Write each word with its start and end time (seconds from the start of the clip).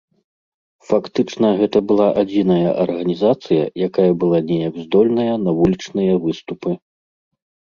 Фактычна 0.91 1.47
гэта 1.59 1.77
была 1.91 2.07
адзіная 2.21 2.71
арганізацыя, 2.85 3.63
якая 3.89 4.07
была 4.25 4.39
неяк 4.49 4.73
здольная 4.85 5.35
на 5.45 5.51
вулічныя 5.61 6.13
выступы. 6.27 6.71